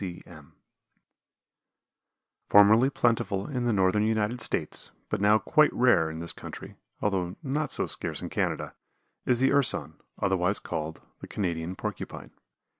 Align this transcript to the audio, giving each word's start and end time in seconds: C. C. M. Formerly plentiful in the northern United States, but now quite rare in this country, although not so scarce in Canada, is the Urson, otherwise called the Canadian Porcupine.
C. 0.01 0.15
C. 0.15 0.23
M. 0.25 0.53
Formerly 2.49 2.89
plentiful 2.89 3.45
in 3.47 3.65
the 3.65 3.71
northern 3.71 4.01
United 4.03 4.41
States, 4.41 4.89
but 5.09 5.21
now 5.21 5.37
quite 5.37 5.71
rare 5.73 6.09
in 6.09 6.17
this 6.17 6.33
country, 6.33 6.75
although 7.01 7.35
not 7.43 7.69
so 7.71 7.85
scarce 7.85 8.19
in 8.19 8.29
Canada, 8.29 8.73
is 9.27 9.41
the 9.41 9.51
Urson, 9.53 10.01
otherwise 10.17 10.57
called 10.57 11.01
the 11.19 11.27
Canadian 11.27 11.75
Porcupine. 11.75 12.31